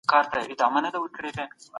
[0.09, 1.45] درخانۍ